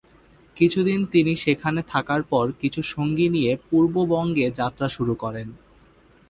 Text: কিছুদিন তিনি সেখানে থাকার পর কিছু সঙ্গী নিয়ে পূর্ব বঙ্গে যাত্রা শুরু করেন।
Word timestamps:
কিছুদিন 0.57 0.99
তিনি 1.05 1.33
সেখানে 1.35 1.81
থাকার 1.87 2.21
পর 2.23 2.45
কিছু 2.61 2.81
সঙ্গী 2.93 3.27
নিয়ে 3.29 3.51
পূর্ব 3.67 3.95
বঙ্গে 4.11 4.45
যাত্রা 4.59 4.87
শুরু 4.89 5.13
করেন। 5.15 5.47